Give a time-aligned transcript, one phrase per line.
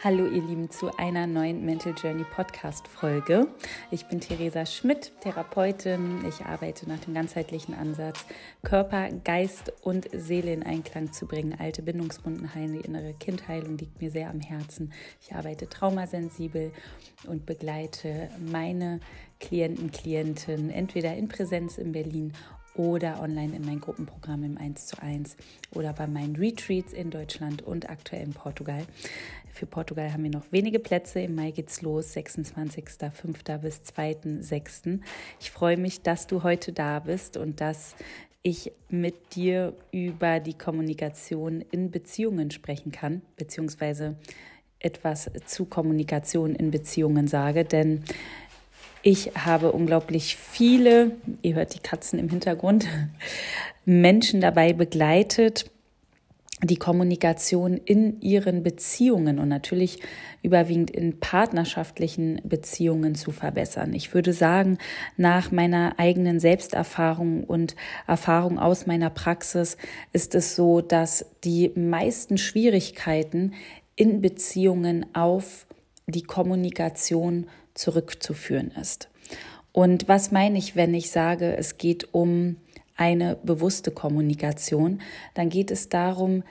[0.00, 3.48] Hallo ihr Lieben zu einer neuen Mental Journey Podcast Folge.
[3.90, 6.24] Ich bin Theresa Schmidt, Therapeutin.
[6.24, 8.24] Ich arbeite nach dem ganzheitlichen Ansatz,
[8.62, 11.56] Körper, Geist und Seele in Einklang zu bringen.
[11.58, 14.92] Alte Bindungswunden heilen, die innere Kindheilung liegt mir sehr am Herzen.
[15.20, 16.70] Ich arbeite traumasensibel
[17.26, 19.00] und begleite meine
[19.40, 22.34] Klienten, Klienten entweder in Präsenz in Berlin
[22.78, 25.36] oder online in mein Gruppenprogramm im 1 zu 1
[25.74, 28.86] oder bei meinen Retreats in Deutschland und aktuell in Portugal.
[29.52, 31.20] Für Portugal haben wir noch wenige Plätze.
[31.20, 33.58] Im Mai geht's los, 26.05.
[33.58, 35.00] bis 2.06.
[35.40, 37.96] Ich freue mich, dass du heute da bist und dass
[38.42, 44.16] ich mit dir über die Kommunikation in Beziehungen sprechen kann, beziehungsweise
[44.78, 48.04] etwas zu Kommunikation in Beziehungen sage, denn
[49.02, 51.12] ich habe unglaublich viele,
[51.42, 52.86] ihr hört die Katzen im Hintergrund,
[53.84, 55.70] Menschen dabei begleitet,
[56.62, 60.00] die Kommunikation in ihren Beziehungen und natürlich
[60.42, 63.94] überwiegend in partnerschaftlichen Beziehungen zu verbessern.
[63.94, 64.78] Ich würde sagen,
[65.16, 67.76] nach meiner eigenen Selbsterfahrung und
[68.08, 69.76] Erfahrung aus meiner Praxis
[70.12, 73.54] ist es so, dass die meisten Schwierigkeiten
[73.94, 75.66] in Beziehungen auf
[76.08, 77.46] die Kommunikation
[77.78, 79.08] zurückzuführen ist.
[79.72, 82.56] Und was meine ich, wenn ich sage, es geht um
[82.96, 85.00] eine bewusste Kommunikation,
[85.34, 86.42] dann geht es darum,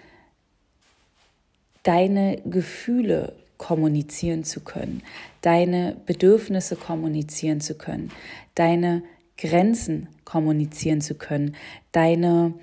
[1.83, 5.03] deine Gefühle kommunizieren zu können,
[5.41, 8.11] deine Bedürfnisse kommunizieren zu können,
[8.55, 9.03] deine
[9.37, 11.55] Grenzen kommunizieren zu können,
[11.91, 12.53] deine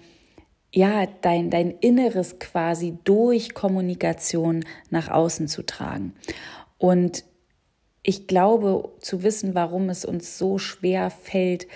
[0.72, 6.14] ja, dein, dein Inneres quasi durch Kommunikation nach außen zu tragen.
[6.78, 7.24] Und
[8.05, 11.66] ich glaube zu wissen, warum es uns so schwer fällt,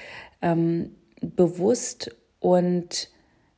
[0.40, 3.08] ähm, bewusst und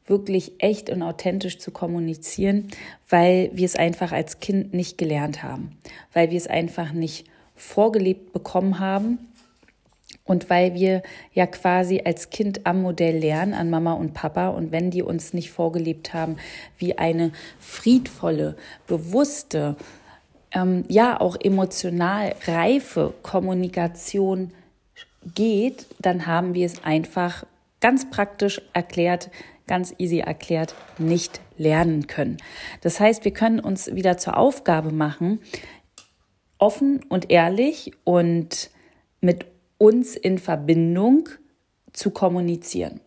[0.07, 2.69] wirklich echt und authentisch zu kommunizieren,
[3.09, 5.77] weil wir es einfach als Kind nicht gelernt haben,
[6.15, 9.19] weil wir es einfach nicht vorgelebt bekommen haben
[10.25, 14.49] und weil wir ja quasi als Kind am Modell lernen, an Mama und Papa.
[14.49, 16.37] Und wenn die uns nicht vorgelebt haben,
[16.79, 18.57] wie eine friedvolle,
[18.87, 19.77] bewusste,
[20.53, 24.53] ähm, ja auch emotional reife Kommunikation
[25.35, 27.45] geht, dann haben wir es einfach
[27.81, 29.31] ganz praktisch erklärt,
[29.67, 32.39] ganz easy erklärt, nicht lernen können.
[32.81, 35.41] Das heißt, wir können uns wieder zur Aufgabe machen,
[36.59, 38.71] offen und ehrlich und
[39.21, 39.47] mit
[39.79, 41.29] uns in Verbindung
[41.93, 43.01] zu kommunizieren.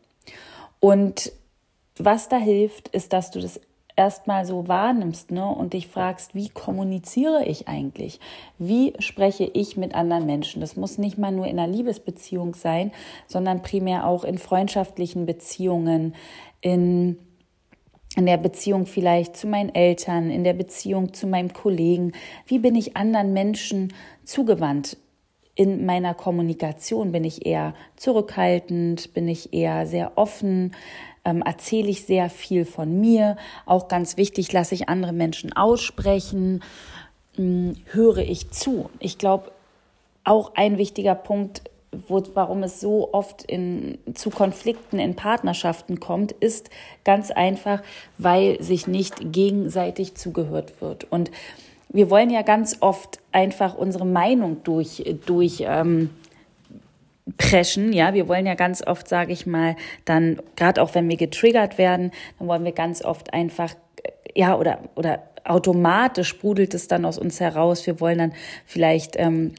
[0.80, 1.32] Und
[1.98, 3.60] was da hilft, ist, dass du das
[3.96, 8.20] erstmal so wahrnimmst ne, und dich fragst, wie kommuniziere ich eigentlich?
[8.58, 10.62] Wie spreche ich mit anderen Menschen?
[10.62, 12.92] Das muss nicht mal nur in einer Liebesbeziehung sein,
[13.28, 16.16] sondern primär auch in freundschaftlichen Beziehungen,
[16.62, 17.18] in
[18.16, 22.12] in der Beziehung vielleicht zu meinen Eltern, in der Beziehung zu meinem Kollegen.
[22.46, 23.92] Wie bin ich anderen Menschen
[24.24, 24.98] zugewandt?
[25.56, 30.74] In meiner Kommunikation bin ich eher zurückhaltend, bin ich eher sehr offen,
[31.26, 33.38] ähm, erzähle ich sehr viel von mir.
[33.66, 36.64] Auch ganz wichtig, lasse ich andere Menschen aussprechen,
[37.38, 38.90] mh, höre ich zu.
[39.00, 39.52] Ich glaube,
[40.24, 41.64] auch ein wichtiger Punkt,
[42.08, 46.70] wo, warum es so oft in, zu Konflikten in Partnerschaften kommt, ist
[47.04, 47.84] ganz einfach,
[48.18, 51.06] weil sich nicht gegenseitig zugehört wird.
[51.12, 51.30] Und
[51.90, 56.10] wir wollen ja ganz oft einfach unsere Meinung durch, durch ähm,
[57.38, 57.94] preschen.
[57.94, 59.76] Ja, wir wollen ja ganz oft, sage ich mal,
[60.06, 63.74] dann gerade auch wenn wir getriggert werden, dann wollen wir ganz oft einfach
[64.36, 67.86] ja oder oder automatisch sprudelt es dann aus uns heraus.
[67.86, 68.34] Wir wollen dann
[68.66, 69.54] vielleicht ähm,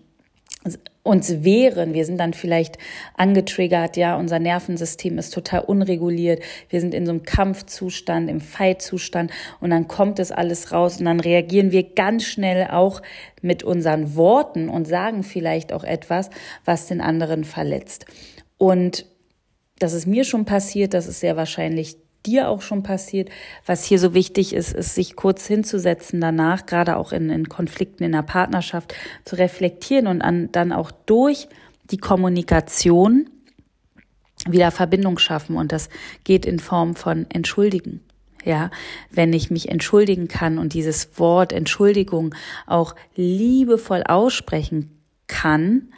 [1.04, 1.94] uns wehren.
[1.94, 2.78] Wir sind dann vielleicht
[3.16, 6.42] angetriggert, ja, unser Nervensystem ist total unreguliert.
[6.70, 11.04] Wir sind in so einem Kampfzustand, im Fight-Zustand und dann kommt es alles raus und
[11.04, 13.02] dann reagieren wir ganz schnell auch
[13.42, 16.30] mit unseren Worten und sagen vielleicht auch etwas,
[16.64, 18.06] was den anderen verletzt.
[18.56, 19.06] Und
[19.78, 23.30] das ist mir schon passiert, das ist sehr wahrscheinlich dir auch schon passiert.
[23.66, 28.04] Was hier so wichtig ist, ist, sich kurz hinzusetzen danach, gerade auch in, in Konflikten
[28.04, 28.94] in der Partnerschaft,
[29.24, 31.48] zu reflektieren und an, dann auch durch
[31.90, 33.30] die Kommunikation
[34.46, 35.56] wieder Verbindung schaffen.
[35.56, 35.88] Und das
[36.24, 38.00] geht in Form von Entschuldigen.
[38.44, 38.70] Ja,
[39.10, 42.34] wenn ich mich entschuldigen kann und dieses Wort Entschuldigung
[42.66, 45.88] auch liebevoll aussprechen kann,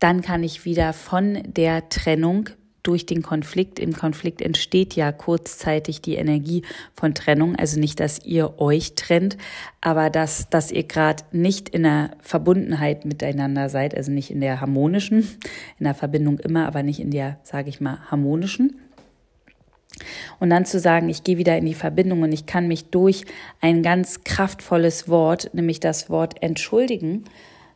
[0.00, 2.50] dann kann ich wieder von der Trennung
[2.88, 3.78] durch den Konflikt.
[3.78, 6.62] Im Konflikt entsteht ja kurzzeitig die Energie
[6.94, 7.54] von Trennung.
[7.54, 9.36] Also nicht, dass ihr euch trennt,
[9.82, 14.62] aber dass, dass ihr gerade nicht in der Verbundenheit miteinander seid, also nicht in der
[14.62, 15.18] harmonischen,
[15.78, 18.80] in der Verbindung immer, aber nicht in der, sage ich mal, harmonischen.
[20.40, 23.26] Und dann zu sagen, ich gehe wieder in die Verbindung und ich kann mich durch
[23.60, 27.24] ein ganz kraftvolles Wort, nämlich das Wort entschuldigen,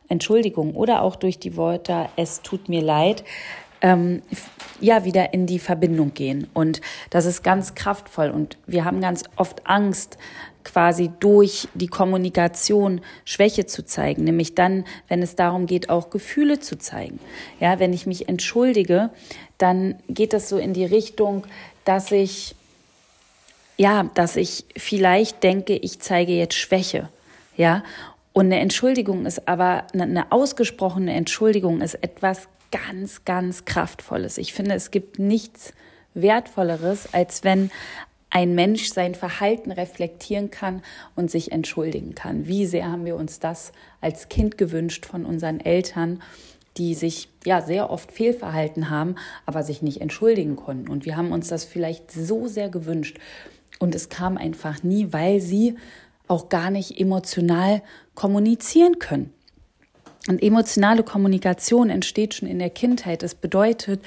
[0.09, 3.23] Entschuldigung oder auch durch die Worte es tut mir leid,
[3.83, 4.23] ähm,
[4.79, 6.47] ja, wieder in die Verbindung gehen.
[6.53, 6.81] Und
[7.11, 8.29] das ist ganz kraftvoll.
[8.29, 10.17] Und wir haben ganz oft Angst,
[10.63, 16.59] quasi durch die Kommunikation Schwäche zu zeigen, nämlich dann, wenn es darum geht, auch Gefühle
[16.59, 17.19] zu zeigen.
[17.59, 19.09] Ja, wenn ich mich entschuldige,
[19.57, 21.43] dann geht das so in die Richtung,
[21.83, 22.55] dass ich
[23.75, 27.09] ja, dass ich vielleicht denke, ich zeige jetzt Schwäche.
[27.57, 27.83] Ja,
[28.31, 34.39] und eine Entschuldigung ist aber, eine ausgesprochene Entschuldigung ist etwas ganz, ganz Kraftvolles.
[34.39, 35.73] Ich finde, es gibt nichts
[36.15, 37.69] Wertvolleres, als wenn
[38.31, 40.81] ein Mensch sein Verhalten reflektieren kann
[41.15, 42.47] und sich entschuldigen kann.
[42.47, 46.21] Wie sehr haben wir uns das als Kind gewünscht von unseren Eltern,
[46.77, 49.15] die sich ja sehr oft fehlverhalten haben,
[49.45, 50.89] aber sich nicht entschuldigen konnten.
[50.89, 53.19] Und wir haben uns das vielleicht so sehr gewünscht.
[53.77, 55.75] Und es kam einfach nie, weil sie
[56.27, 57.83] auch gar nicht emotional
[58.15, 59.31] kommunizieren können.
[60.27, 63.23] Und emotionale Kommunikation entsteht schon in der Kindheit.
[63.23, 64.01] Das bedeutet,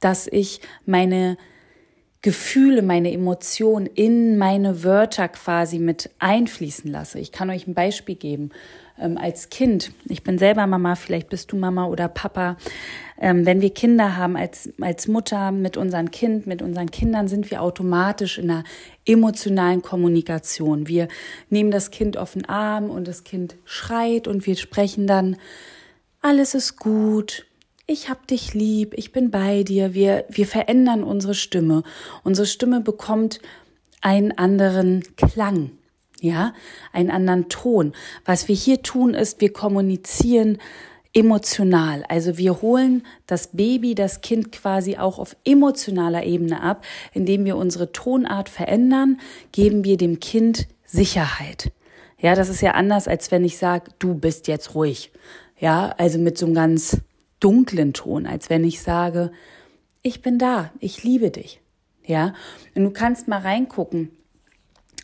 [0.00, 1.36] dass ich meine
[2.22, 7.18] Gefühle, meine Emotionen in meine Wörter quasi mit einfließen lasse.
[7.18, 8.50] Ich kann euch ein Beispiel geben.
[9.00, 12.58] Ähm, als Kind, ich bin selber Mama, vielleicht bist du Mama oder Papa.
[13.20, 17.50] Ähm, wenn wir Kinder haben, als, als Mutter mit unserem Kind, mit unseren Kindern, sind
[17.50, 18.64] wir automatisch in einer
[19.04, 20.88] emotionalen Kommunikation.
[20.88, 21.08] Wir
[21.50, 25.36] nehmen das Kind auf den Arm und das Kind schreit und wir sprechen dann,
[26.22, 27.46] alles ist gut,
[27.86, 29.94] ich hab dich lieb, ich bin bei dir.
[29.94, 31.82] Wir, wir verändern unsere Stimme.
[32.22, 33.40] Unsere Stimme bekommt
[34.00, 35.72] einen anderen Klang,
[36.20, 36.54] ja,
[36.92, 37.92] einen anderen Ton.
[38.24, 40.58] Was wir hier tun, ist, wir kommunizieren
[41.12, 42.04] emotional.
[42.08, 47.56] Also wir holen das Baby, das Kind quasi auch auf emotionaler Ebene ab, indem wir
[47.56, 49.20] unsere Tonart verändern,
[49.52, 51.72] geben wir dem Kind Sicherheit.
[52.18, 55.10] Ja, das ist ja anders, als wenn ich sage, du bist jetzt ruhig.
[55.58, 56.98] Ja, also mit so einem ganz
[57.40, 59.32] dunklen Ton, als wenn ich sage,
[60.02, 61.60] ich bin da, ich liebe dich.
[62.04, 62.34] Ja,
[62.74, 64.10] und du kannst mal reingucken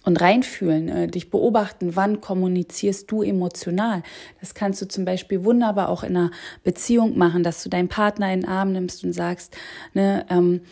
[0.07, 4.03] und reinfühlen, äh, dich beobachten, wann kommunizierst du emotional.
[4.41, 6.31] Das kannst du zum Beispiel wunderbar auch in einer
[6.63, 9.57] Beziehung machen, dass du deinen Partner in den Arm nimmst und sagst,
[9.93, 10.63] ne, ähm,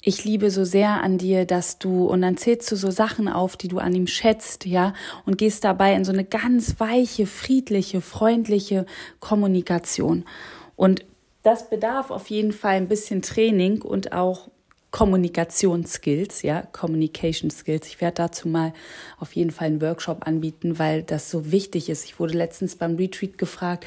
[0.00, 3.56] ich liebe so sehr an dir, dass du, und dann zählst du so Sachen auf,
[3.56, 4.94] die du an ihm schätzt, ja,
[5.26, 8.86] und gehst dabei in so eine ganz weiche, friedliche, freundliche
[9.18, 10.24] Kommunikation.
[10.76, 11.04] Und
[11.42, 14.50] das bedarf auf jeden Fall ein bisschen Training und auch
[14.92, 17.88] Kommunikationsskills, ja, Communication Skills.
[17.88, 18.72] Ich werde dazu mal
[19.18, 22.04] auf jeden Fall einen Workshop anbieten, weil das so wichtig ist.
[22.04, 23.86] Ich wurde letztens beim Retreat gefragt,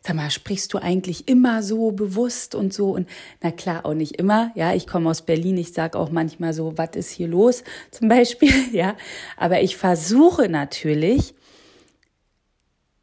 [0.00, 2.92] sag mal, sprichst du eigentlich immer so bewusst und so?
[2.92, 3.08] Und
[3.42, 4.50] na klar, auch nicht immer.
[4.54, 8.08] Ja, ich komme aus Berlin, ich sage auch manchmal so, was ist hier los zum
[8.08, 8.96] Beispiel, ja.
[9.36, 11.34] Aber ich versuche natürlich,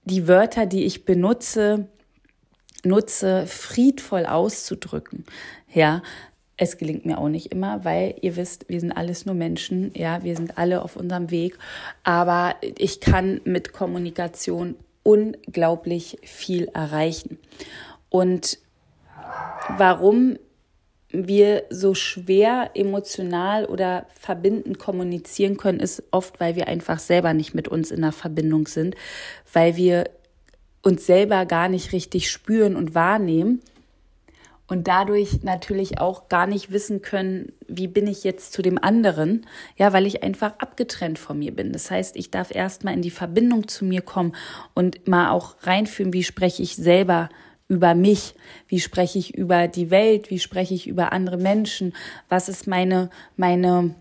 [0.04, 1.90] die Wörter, die ich benutze,
[2.84, 5.26] nutze, friedvoll auszudrücken.
[5.72, 6.02] Ja,
[6.58, 10.24] es gelingt mir auch nicht immer, weil ihr wisst, wir sind alles nur Menschen, ja,
[10.24, 11.58] wir sind alle auf unserem Weg,
[12.04, 17.38] aber ich kann mit Kommunikation unglaublich viel erreichen.
[18.10, 18.58] Und
[19.78, 20.38] warum
[21.10, 27.54] wir so schwer emotional oder verbindend kommunizieren können, ist oft, weil wir einfach selber nicht
[27.54, 28.96] mit uns in der Verbindung sind,
[29.52, 30.10] weil wir
[30.82, 33.62] uns selber gar nicht richtig spüren und wahrnehmen
[34.68, 39.46] und dadurch natürlich auch gar nicht wissen können, wie bin ich jetzt zu dem anderen,
[39.78, 41.72] ja, weil ich einfach abgetrennt von mir bin.
[41.72, 44.36] Das heißt, ich darf erstmal in die Verbindung zu mir kommen
[44.74, 47.30] und mal auch reinfühlen, wie spreche ich selber
[47.68, 48.36] über mich,
[48.68, 51.94] wie spreche ich über die Welt, wie spreche ich über andere Menschen,
[52.30, 53.96] was ist meine meine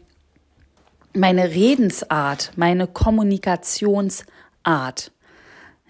[1.14, 5.12] meine Redensart, meine Kommunikationsart.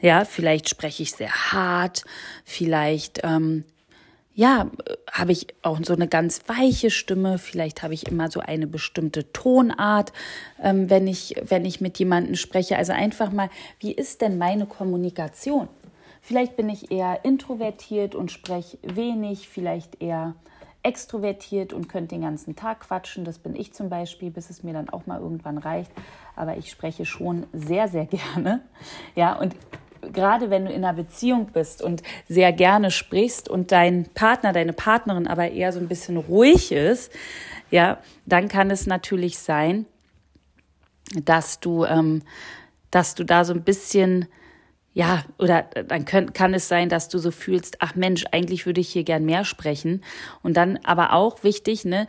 [0.01, 2.05] Ja, vielleicht spreche ich sehr hart,
[2.45, 3.65] vielleicht ähm,
[4.35, 4.69] ja,
[5.11, 9.33] habe ich auch so eine ganz weiche Stimme, vielleicht habe ich immer so eine bestimmte
[9.33, 10.13] Tonart,
[10.61, 12.77] ähm, wenn ich, wenn ich mit jemandem spreche.
[12.77, 13.49] Also einfach mal,
[13.79, 15.69] wie ist denn meine Kommunikation?
[16.21, 20.35] Vielleicht bin ich eher introvertiert und spreche wenig, vielleicht eher
[20.83, 23.25] extrovertiert und könnte den ganzen Tag quatschen.
[23.25, 25.91] Das bin ich zum Beispiel, bis es mir dann auch mal irgendwann reicht.
[26.35, 28.63] Aber ich spreche schon sehr, sehr gerne.
[29.15, 29.55] Ja, und
[30.13, 34.73] gerade wenn du in einer Beziehung bist und sehr gerne sprichst und dein Partner, deine
[34.73, 37.13] Partnerin aber eher so ein bisschen ruhig ist,
[37.71, 39.87] ja, dann kann es natürlich sein,
[41.15, 42.23] dass du, ähm,
[42.91, 44.27] dass du da so ein bisschen
[44.97, 48.81] ja, oder dann können, kann es sein, dass du so fühlst, ach Mensch, eigentlich würde
[48.81, 50.05] ich hier gern mehr sprechen.
[50.43, 52.07] Und dann aber auch wichtig, ne,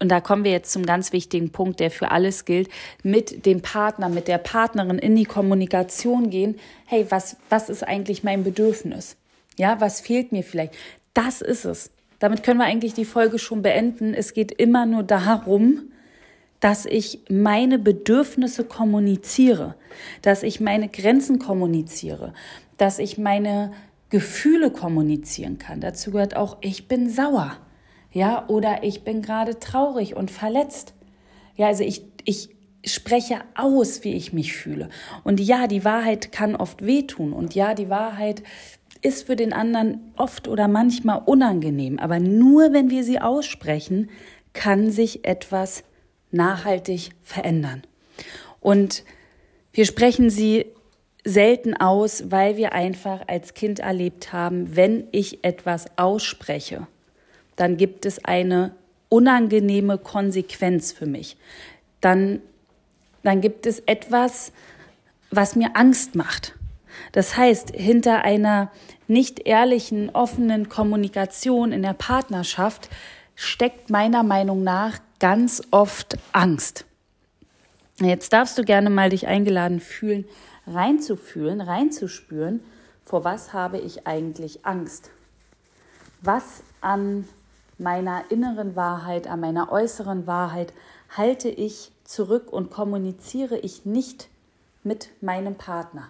[0.00, 2.70] und da kommen wir jetzt zum ganz wichtigen Punkt, der für alles gilt,
[3.02, 6.58] mit dem Partner, mit der Partnerin in die Kommunikation gehen.
[6.86, 9.16] Hey, was, was ist eigentlich mein Bedürfnis?
[9.56, 10.74] Ja, was fehlt mir vielleicht?
[11.12, 11.90] Das ist es.
[12.18, 14.14] Damit können wir eigentlich die Folge schon beenden.
[14.14, 15.90] Es geht immer nur darum,
[16.60, 19.74] dass ich meine Bedürfnisse kommuniziere,
[20.22, 22.32] dass ich meine Grenzen kommuniziere,
[22.78, 23.72] dass ich meine
[24.08, 25.80] Gefühle kommunizieren kann.
[25.80, 27.56] Dazu gehört auch, ich bin sauer.
[28.12, 30.94] Ja, oder ich bin gerade traurig und verletzt.
[31.56, 32.50] Ja, also ich, ich
[32.84, 34.88] spreche aus, wie ich mich fühle.
[35.22, 37.32] Und ja, die Wahrheit kann oft wehtun.
[37.32, 38.42] Und ja, die Wahrheit
[39.02, 41.98] ist für den anderen oft oder manchmal unangenehm.
[41.98, 44.10] Aber nur wenn wir sie aussprechen,
[44.52, 45.84] kann sich etwas
[46.30, 47.82] nachhaltig verändern.
[48.60, 49.04] Und
[49.72, 50.66] wir sprechen sie
[51.24, 56.86] selten aus, weil wir einfach als Kind erlebt haben, wenn ich etwas ausspreche,
[57.60, 58.74] dann gibt es eine
[59.10, 61.36] unangenehme Konsequenz für mich.
[62.00, 62.40] Dann,
[63.22, 64.52] dann gibt es etwas,
[65.30, 66.54] was mir Angst macht.
[67.12, 68.72] Das heißt, hinter einer
[69.08, 72.88] nicht ehrlichen, offenen Kommunikation in der Partnerschaft
[73.34, 76.86] steckt meiner Meinung nach ganz oft Angst.
[78.00, 80.24] Jetzt darfst du gerne mal dich eingeladen fühlen,
[80.66, 82.60] reinzufühlen, reinzuspüren,
[83.04, 85.10] vor was habe ich eigentlich Angst?
[86.22, 87.26] Was an
[87.80, 90.72] meiner inneren Wahrheit, an meiner äußeren Wahrheit
[91.16, 94.28] halte ich zurück und kommuniziere ich nicht
[94.82, 96.08] mit meinem Partner.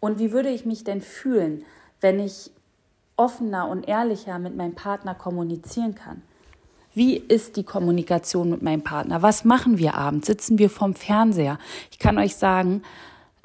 [0.00, 1.64] Und wie würde ich mich denn fühlen,
[2.00, 2.50] wenn ich
[3.16, 6.22] offener und ehrlicher mit meinem Partner kommunizieren kann?
[6.94, 9.22] Wie ist die Kommunikation mit meinem Partner?
[9.22, 10.26] Was machen wir abends?
[10.26, 11.58] Sitzen wir vorm Fernseher?
[11.90, 12.82] Ich kann euch sagen,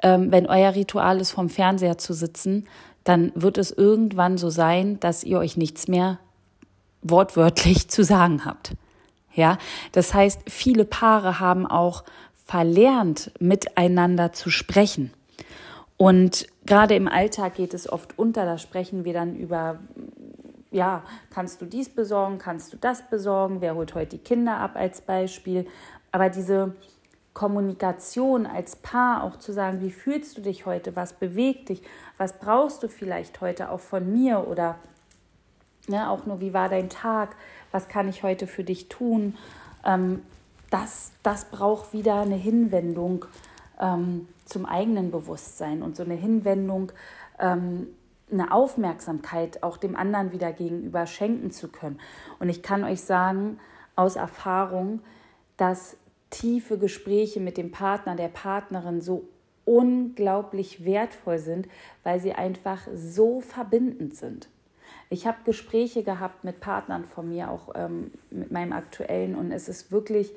[0.02, 2.66] ähm, wenn euer Ritual ist, vorm Fernseher zu sitzen,
[3.04, 6.18] dann wird es irgendwann so sein, dass ihr euch nichts mehr
[7.02, 8.72] wortwörtlich zu sagen habt.
[9.34, 9.58] Ja,
[9.92, 12.04] das heißt, viele Paare haben auch
[12.44, 15.12] verlernt, miteinander zu sprechen.
[15.96, 19.80] Und gerade im Alltag geht es oft unter, da sprechen wir dann über,
[20.70, 24.72] ja, kannst du dies besorgen, kannst du das besorgen, wer holt heute die Kinder ab
[24.74, 25.66] als Beispiel.
[26.10, 26.74] Aber diese
[27.34, 31.82] Kommunikation als Paar, auch zu sagen, wie fühlst du dich heute, was bewegt dich,
[32.16, 34.76] was brauchst du vielleicht heute auch von mir oder
[35.88, 36.10] Ne?
[36.10, 37.36] Auch nur, wie war dein Tag?
[37.72, 39.36] Was kann ich heute für dich tun?
[39.84, 40.22] Ähm,
[40.70, 43.24] das, das braucht wieder eine Hinwendung
[43.80, 46.92] ähm, zum eigenen Bewusstsein und so eine Hinwendung,
[47.38, 47.88] ähm,
[48.30, 51.98] eine Aufmerksamkeit auch dem anderen wieder gegenüber schenken zu können.
[52.38, 53.58] Und ich kann euch sagen
[53.96, 55.00] aus Erfahrung,
[55.56, 55.96] dass
[56.30, 59.24] tiefe Gespräche mit dem Partner, der Partnerin so
[59.64, 61.68] unglaublich wertvoll sind,
[62.02, 64.48] weil sie einfach so verbindend sind.
[65.10, 69.68] Ich habe Gespräche gehabt mit Partnern von mir, auch ähm, mit meinem aktuellen, und es
[69.68, 70.32] ist wirklich,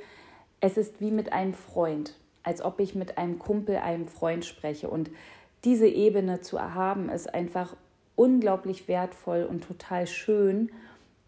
[0.61, 4.89] es ist wie mit einem Freund, als ob ich mit einem Kumpel, einem Freund spreche.
[4.89, 5.11] Und
[5.65, 7.75] diese Ebene zu erhaben, ist einfach
[8.15, 10.71] unglaublich wertvoll und total schön.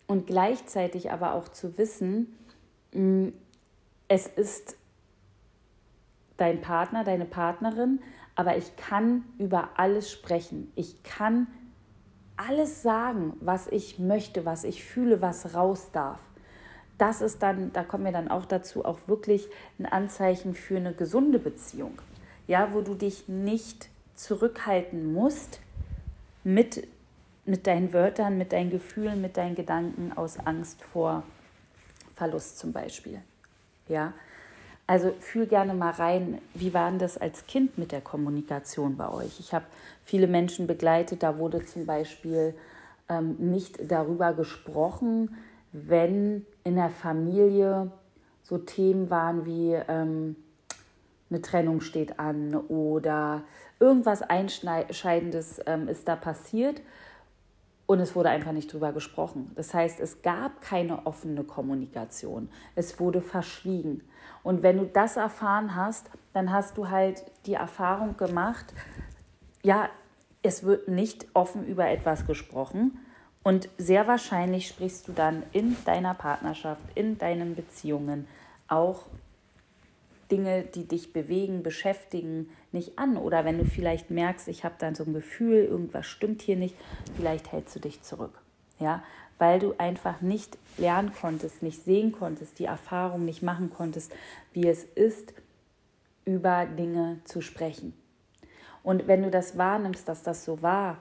[0.07, 2.37] Und gleichzeitig aber auch zu wissen,
[2.93, 3.29] mm,
[4.07, 4.77] es ist
[6.37, 8.01] dein Partner, deine Partnerin,
[8.35, 10.71] aber ich kann über alles sprechen.
[10.75, 11.47] Ich kann
[12.37, 16.19] alles sagen, was ich möchte, was ich fühle, was raus darf.
[16.97, 19.47] Das ist dann, da kommen wir dann auch dazu, auch wirklich
[19.79, 21.99] ein Anzeichen für eine gesunde Beziehung.
[22.47, 25.59] Ja, wo du dich nicht zurückhalten musst
[26.43, 26.87] mit,
[27.45, 31.23] mit deinen Wörtern, mit deinen Gefühlen, mit deinen Gedanken aus Angst vor
[32.15, 33.21] Verlust zum Beispiel.
[33.87, 34.13] Ja,
[34.85, 39.09] also fühl gerne mal rein, wie war denn das als Kind mit der Kommunikation bei
[39.09, 39.39] euch?
[39.39, 39.65] Ich habe
[40.03, 42.53] viele Menschen begleitet, da wurde zum Beispiel
[43.09, 45.37] ähm, nicht darüber gesprochen,
[45.71, 47.91] wenn in der Familie
[48.43, 50.35] so Themen waren wie ähm,
[51.29, 53.43] eine Trennung steht an oder
[53.79, 56.81] irgendwas Einschneidendes ähm, ist da passiert
[57.85, 59.51] und es wurde einfach nicht drüber gesprochen.
[59.55, 62.49] Das heißt, es gab keine offene Kommunikation.
[62.75, 64.01] Es wurde verschwiegen.
[64.41, 68.73] Und wenn du das erfahren hast, dann hast du halt die Erfahrung gemacht,
[69.63, 69.89] ja,
[70.41, 72.99] es wird nicht offen über etwas gesprochen.
[73.43, 78.27] Und sehr wahrscheinlich sprichst du dann in deiner Partnerschaft, in deinen Beziehungen
[78.67, 79.07] auch
[80.31, 83.17] Dinge, die dich bewegen, beschäftigen, nicht an.
[83.17, 86.75] Oder wenn du vielleicht merkst, ich habe dann so ein Gefühl, irgendwas stimmt hier nicht,
[87.15, 88.41] vielleicht hältst du dich zurück.
[88.79, 89.03] Ja,
[89.37, 94.13] weil du einfach nicht lernen konntest, nicht sehen konntest, die Erfahrung nicht machen konntest,
[94.51, 95.33] wie es ist,
[96.25, 97.93] über Dinge zu sprechen.
[98.81, 100.97] Und wenn du das wahrnimmst, dass das so war,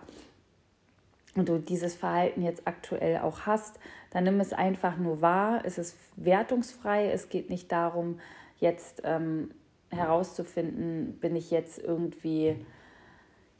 [1.34, 3.78] und du dieses Verhalten jetzt aktuell auch hast,
[4.10, 5.62] dann nimm es einfach nur wahr.
[5.64, 7.10] Es ist wertungsfrei.
[7.10, 8.20] Es geht nicht darum,
[8.62, 9.50] jetzt ähm,
[9.90, 12.56] herauszufinden, bin ich jetzt irgendwie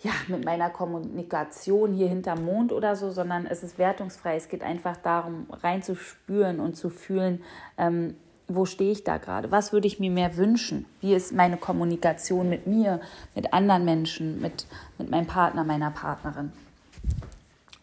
[0.00, 4.37] ja, mit meiner Kommunikation hier hinterm Mond oder so, sondern es ist wertungsfrei.
[4.37, 7.42] Es geht einfach darum, reinzuspüren und zu fühlen,
[7.76, 8.16] ähm,
[8.49, 9.50] wo stehe ich da gerade?
[9.50, 10.85] Was würde ich mir mehr wünschen?
[11.00, 13.00] Wie ist meine Kommunikation mit mir,
[13.35, 14.66] mit anderen Menschen, mit,
[14.99, 16.52] mit meinem Partner, meiner Partnerin?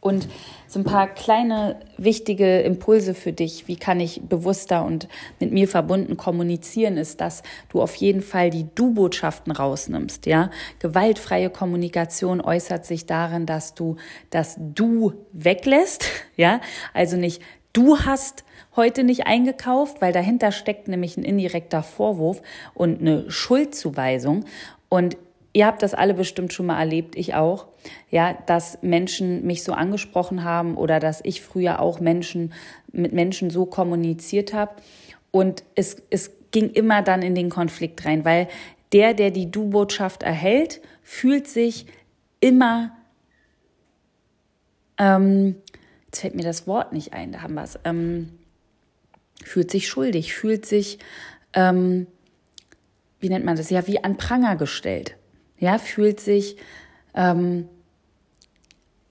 [0.02, 0.30] Und
[0.68, 5.10] so ein paar kleine wichtige Impulse für dich, wie kann ich bewusster und
[5.42, 10.52] mit mir verbunden kommunizieren, ist, dass du auf jeden Fall die Du-Botschaften rausnimmst, ja.
[10.80, 13.98] Gewaltfreie Kommunikation äußert sich darin, dass du
[14.30, 16.06] das Du weglässt,
[16.38, 16.62] ja.
[16.94, 17.42] Also nicht
[17.74, 22.42] du hast heute nicht eingekauft, weil dahinter steckt nämlich ein indirekter Vorwurf
[22.74, 24.46] und eine Schuldzuweisung.
[24.88, 25.18] Und
[25.54, 27.68] ihr habt das alle bestimmt schon mal erlebt, ich auch,
[28.10, 32.54] ja, dass Menschen mich so angesprochen haben oder dass ich früher auch Menschen
[32.92, 34.74] mit Menschen so kommuniziert habe.
[35.32, 38.48] Und es, es ging immer dann in den Konflikt rein, weil
[38.92, 41.86] der, der die Du-Botschaft erhält, fühlt sich
[42.40, 42.92] immer,
[44.98, 45.56] ähm,
[46.06, 48.40] jetzt fällt mir das Wort nicht ein, da haben wir es, ähm,
[49.44, 51.00] fühlt sich schuldig, fühlt sich,
[51.54, 52.08] ähm,
[53.20, 55.16] wie nennt man das, ja, wie an Pranger gestellt.
[55.60, 56.58] Ja, fühlt sich
[57.14, 57.68] ähm,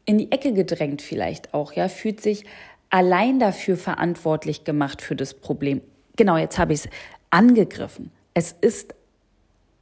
[0.05, 2.45] in die Ecke gedrängt vielleicht auch, ja, fühlt sich
[2.90, 5.83] allein dafür verantwortlich gemacht für das Problem.
[6.17, 6.88] Genau, jetzt habe ich es
[7.31, 8.11] angegriffen.
[8.33, 8.95] Es ist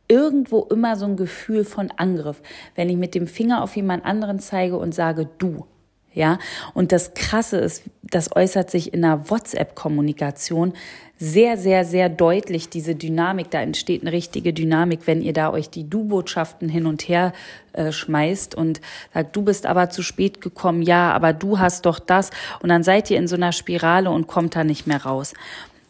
[0.08, 2.42] irgendwo immer so ein Gefühl von Angriff,
[2.74, 5.66] wenn ich mit dem Finger auf jemand anderen zeige und sage, du,
[6.12, 6.38] ja,
[6.74, 10.74] und das Krasse ist, das äußert sich in einer WhatsApp-Kommunikation
[11.18, 13.50] sehr, sehr, sehr deutlich, diese Dynamik.
[13.50, 17.32] Da entsteht eine richtige Dynamik, wenn ihr da euch die Du-Botschaften hin und her
[17.72, 18.80] äh, schmeißt und
[19.14, 22.30] sagt, du bist aber zu spät gekommen, ja, aber du hast doch das.
[22.60, 25.32] Und dann seid ihr in so einer Spirale und kommt da nicht mehr raus.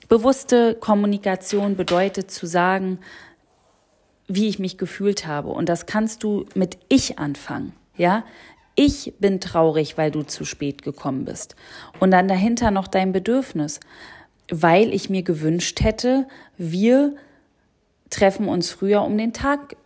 [0.08, 3.00] Bewusste Kommunikation bedeutet zu sagen,
[4.28, 5.48] wie ich mich gefühlt habe.
[5.48, 7.72] Und das kannst du mit Ich anfangen.
[7.96, 8.24] Ja,
[8.76, 11.56] ich bin traurig, weil du zu spät gekommen bist.
[11.98, 13.80] Und dann dahinter noch dein Bedürfnis,
[14.48, 17.16] weil ich mir gewünscht hätte, wir
[18.10, 19.76] treffen uns früher, um den Tag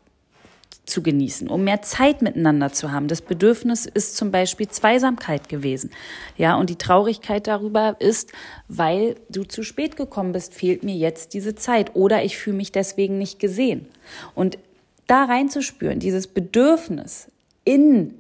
[0.85, 3.07] zu genießen, um mehr Zeit miteinander zu haben.
[3.07, 5.91] Das Bedürfnis ist zum Beispiel Zweisamkeit gewesen.
[6.37, 8.33] Ja, und die Traurigkeit darüber ist,
[8.67, 12.73] weil du zu spät gekommen bist, fehlt mir jetzt diese Zeit oder ich fühle mich
[12.73, 13.87] deswegen nicht gesehen.
[14.35, 14.59] Und
[15.07, 17.29] da reinzuspüren, dieses Bedürfnis
[17.65, 18.20] in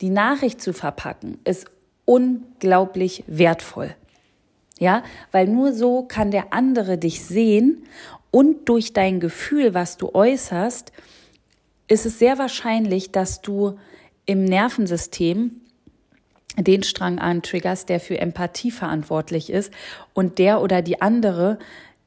[0.00, 1.66] die Nachricht zu verpacken, ist
[2.04, 3.94] unglaublich wertvoll.
[4.78, 7.84] Ja, weil nur so kann der andere dich sehen
[8.30, 10.92] und durch dein Gefühl, was du äußerst,
[11.88, 13.78] ist es sehr wahrscheinlich, dass du
[14.26, 15.60] im Nervensystem
[16.58, 19.72] den Strang antriggerst, der für Empathie verantwortlich ist
[20.14, 21.58] und der oder die andere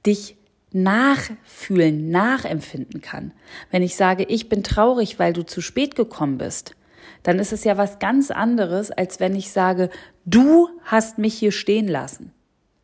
[0.06, 0.36] dich
[0.72, 3.32] nachfühlen, nachempfinden kann.
[3.72, 6.76] Wenn ich sage, ich bin traurig, weil du zu spät gekommen bist,
[7.24, 9.90] dann ist es ja was ganz anderes, als wenn ich sage,
[10.26, 12.32] du hast mich hier stehen lassen.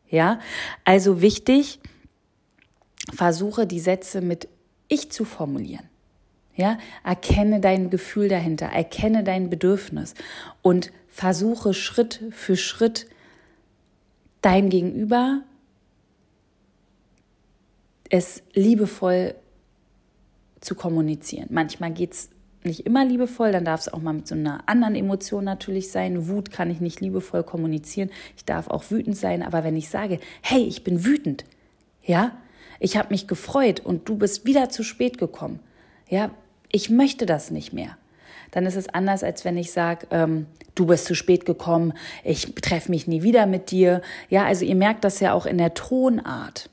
[0.08, 0.38] Ja,
[0.84, 1.80] also wichtig,
[3.12, 4.48] versuche die Sätze mit
[4.88, 5.88] ich zu formulieren.
[6.54, 10.14] Ja, erkenne dein Gefühl dahinter, erkenne dein Bedürfnis
[10.62, 13.06] und versuche Schritt für Schritt
[14.40, 15.42] dein Gegenüber
[18.08, 19.34] es liebevoll
[20.60, 21.48] zu kommunizieren.
[21.50, 22.30] Manchmal geht es
[22.64, 26.28] nicht immer liebevoll, dann darf es auch mal mit so einer anderen Emotion natürlich sein.
[26.28, 28.10] Wut kann ich nicht liebevoll kommunizieren.
[28.36, 31.44] Ich darf auch wütend sein, aber wenn ich sage, hey, ich bin wütend,
[32.02, 32.32] ja,
[32.80, 35.60] ich habe mich gefreut und du bist wieder zu spät gekommen,
[36.08, 36.30] ja,
[36.70, 37.96] ich möchte das nicht mehr.
[38.50, 41.92] Dann ist es anders, als wenn ich sage, ähm, du bist zu spät gekommen,
[42.22, 44.02] ich treffe mich nie wieder mit dir.
[44.28, 46.70] Ja, also ihr merkt das ja auch in der Tonart.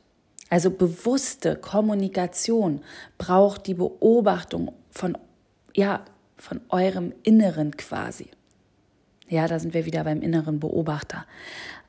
[0.50, 2.82] Also bewusste Kommunikation
[3.18, 5.18] braucht die Beobachtung von
[5.76, 6.04] ja,
[6.38, 8.28] von eurem Inneren quasi.
[9.30, 11.26] Ja, da sind wir wieder beim inneren Beobachter.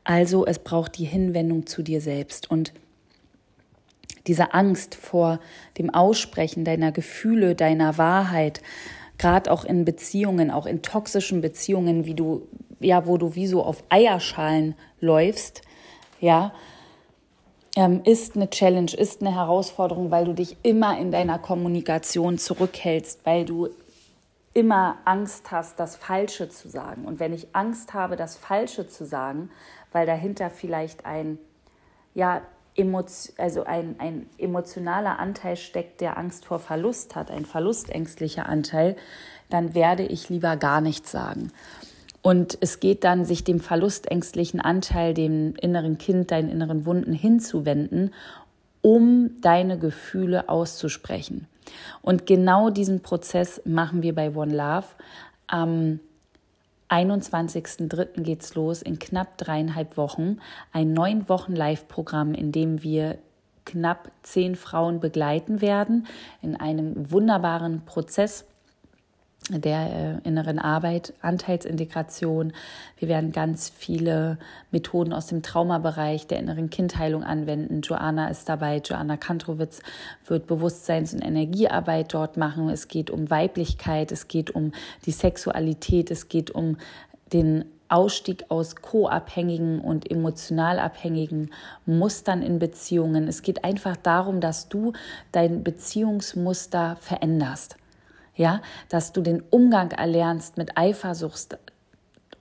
[0.05, 2.73] Also es braucht die Hinwendung zu dir selbst und
[4.27, 5.41] diese Angst vor
[5.77, 8.63] dem Aussprechen deiner Gefühle, deiner Wahrheit,
[9.19, 12.47] gerade auch in Beziehungen, auch in toxischen Beziehungen, wie du
[12.81, 15.63] ja, wo du wie so auf Eierschalen läufst,
[16.21, 16.53] ja,
[17.77, 23.21] ähm, ist eine Challenge, ist eine Herausforderung, weil du dich immer in deiner Kommunikation zurückhältst,
[23.25, 23.69] weil du
[24.53, 27.05] immer Angst hast, das Falsche zu sagen.
[27.05, 29.51] Und wenn ich Angst habe, das Falsche zu sagen,
[29.93, 31.39] weil dahinter vielleicht ein,
[32.15, 32.43] ja,
[33.39, 38.97] also ein, ein emotionaler Anteil steckt, der Angst vor Verlust hat, ein verlustängstlicher Anteil,
[39.49, 41.53] dann werde ich lieber gar nichts sagen.
[42.27, 48.15] Und es geht dann, sich dem verlustängstlichen Anteil, dem inneren Kind, deinen inneren Wunden hinzuwenden,
[48.81, 51.47] um deine Gefühle auszusprechen.
[52.01, 54.87] Und genau diesen Prozess machen wir bei One Love.
[55.49, 56.01] Am
[56.89, 58.23] 21.03.
[58.23, 60.39] geht's los in knapp dreieinhalb Wochen.
[60.73, 63.19] Ein neun Wochen Live-Programm, in dem wir
[63.67, 66.07] knapp zehn Frauen begleiten werden
[66.41, 68.47] in einem wunderbaren Prozess
[69.51, 72.53] der äh, inneren Arbeit, Anteilsintegration.
[72.99, 74.39] Wir werden ganz viele
[74.71, 77.83] Methoden aus dem Traumabereich der inneren Kindheilung anwenden.
[77.83, 78.79] Joanna ist dabei.
[78.79, 79.81] Joanna Kantrowitz
[80.27, 82.71] wird Bewusstseins- und Energiearbeit dort machen.
[82.71, 84.73] Es geht um Weiblichkeit, es geht um
[85.05, 86.79] die Sexualität, es geht um
[87.35, 91.51] den Ausstieg aus co-abhängigen und emotional abhängigen
[91.85, 93.29] Mustern in Beziehungen.
[93.29, 94.95] Es geht einfach darum, dass du
[95.33, 97.77] dein Beziehungsmuster veränderst
[98.37, 101.59] ja, dass du den Umgang erlernst mit Eifersucht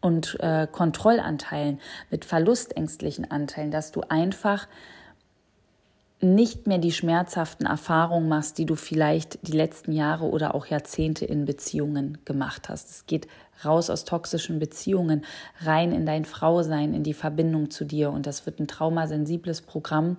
[0.01, 1.79] und äh, Kontrollanteilen,
[2.09, 4.67] mit verlustängstlichen Anteilen, dass du einfach
[6.23, 11.25] nicht mehr die schmerzhaften Erfahrungen machst, die du vielleicht die letzten Jahre oder auch Jahrzehnte
[11.25, 12.89] in Beziehungen gemacht hast.
[12.89, 13.27] Es geht
[13.65, 15.25] raus aus toxischen Beziehungen,
[15.59, 18.09] rein in dein Frausein, in die Verbindung zu dir.
[18.09, 20.17] Und das wird ein traumasensibles Programm.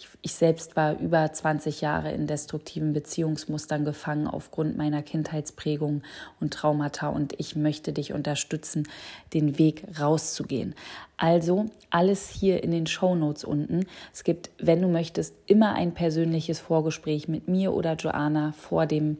[0.00, 6.00] Ich, ich selbst war über 20 Jahre in destruktiven Beziehungsmustern gefangen aufgrund meiner Kindheitsprägung
[6.40, 7.10] und Traumata.
[7.10, 8.88] Und ich möchte dich unterstützen,
[9.34, 10.74] den Weg rauszugehen.
[11.18, 13.84] Also alles hier in den Show Notes unten.
[14.10, 19.18] Es gibt, wenn du möchtest, immer ein persönliches Vorgespräch mit mir oder Joanna vor dem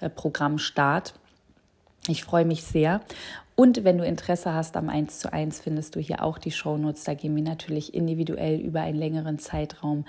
[0.00, 1.14] äh, Programmstart.
[2.06, 3.00] Ich freue mich sehr.
[3.60, 7.02] Und wenn du Interesse hast am 1 zu 1, findest du hier auch die Shownotes.
[7.02, 10.04] Da gehen wir natürlich individuell über einen längeren Zeitraum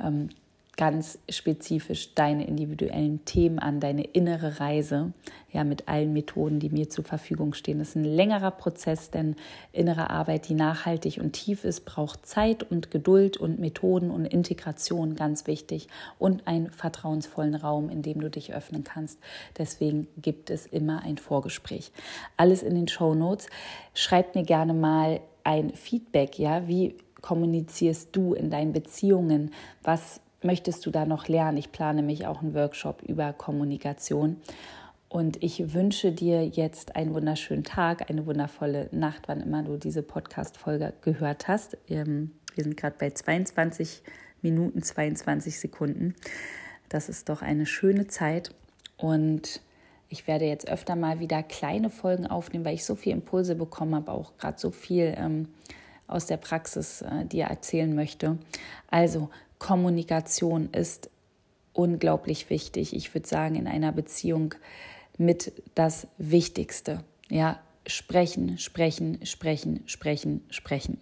[0.00, 0.28] ähm,
[0.76, 5.12] ganz spezifisch deine individuellen Themen an, deine innere Reise,
[5.52, 7.78] ja, mit allen Methoden, die mir zur Verfügung stehen.
[7.78, 9.36] Das ist ein längerer Prozess, denn
[9.72, 15.14] innere Arbeit, die nachhaltig und tief ist, braucht Zeit und Geduld und Methoden und Integration,
[15.14, 15.86] ganz wichtig,
[16.18, 19.20] und einen vertrauensvollen Raum, in dem du dich öffnen kannst.
[19.56, 21.92] Deswegen gibt es immer ein Vorgespräch.
[22.36, 23.46] Alles in den Show Notes.
[23.94, 29.52] Schreib mir gerne mal ein Feedback, ja, wie kommunizierst du in deinen Beziehungen?
[29.82, 31.58] Was möchtest du da noch lernen?
[31.58, 34.36] Ich plane mich auch einen Workshop über Kommunikation.
[35.08, 40.02] Und ich wünsche dir jetzt einen wunderschönen Tag, eine wundervolle Nacht, wann immer du diese
[40.02, 41.78] Podcast-Folge gehört hast.
[41.88, 44.02] Ähm, wir sind gerade bei 22
[44.42, 46.14] Minuten, 22 Sekunden.
[46.88, 48.52] Das ist doch eine schöne Zeit.
[48.96, 49.60] Und
[50.08, 53.94] ich werde jetzt öfter mal wieder kleine Folgen aufnehmen, weil ich so viele Impulse bekommen
[53.94, 55.48] habe, auch gerade so viel ähm,
[56.06, 58.38] aus der Praxis äh, dir erzählen möchte.
[58.90, 61.10] Also Kommunikation ist
[61.72, 62.94] unglaublich wichtig.
[62.94, 64.54] Ich würde sagen, in einer Beziehung
[65.18, 67.04] mit das Wichtigste.
[67.28, 70.98] Ja, sprechen, sprechen, sprechen, sprechen, sprechen.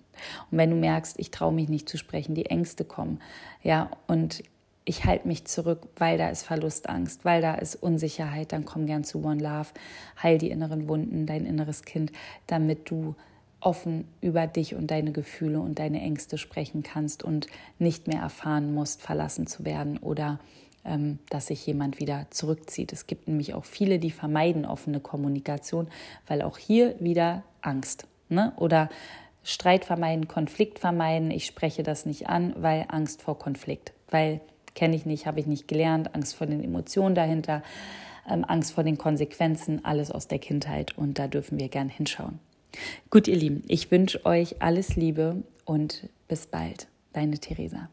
[0.50, 3.20] Und wenn du merkst, ich traue mich nicht zu sprechen, die Ängste kommen,
[3.62, 4.42] ja, und
[4.84, 9.04] ich halte mich zurück, weil da ist Verlustangst, weil da ist Unsicherheit, dann komm gern
[9.04, 9.68] zu One Love,
[10.20, 12.10] heil die inneren Wunden, dein inneres Kind,
[12.48, 13.14] damit du
[13.62, 17.46] offen über dich und deine Gefühle und deine Ängste sprechen kannst und
[17.78, 20.40] nicht mehr erfahren musst, verlassen zu werden oder
[20.84, 22.92] ähm, dass sich jemand wieder zurückzieht.
[22.92, 25.88] Es gibt nämlich auch viele, die vermeiden offene Kommunikation,
[26.26, 28.52] weil auch hier wieder Angst ne?
[28.56, 28.90] oder
[29.44, 31.30] Streit vermeiden, Konflikt vermeiden.
[31.30, 34.40] Ich spreche das nicht an, weil Angst vor Konflikt, weil
[34.74, 37.62] kenne ich nicht, habe ich nicht gelernt, Angst vor den Emotionen dahinter,
[38.28, 42.38] ähm, Angst vor den Konsequenzen, alles aus der Kindheit und da dürfen wir gern hinschauen.
[43.10, 46.88] Gut, ihr Lieben, ich wünsche euch alles Liebe und bis bald.
[47.12, 47.88] Deine Theresa.